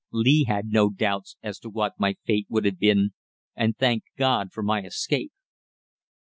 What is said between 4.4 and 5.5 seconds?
for my escape.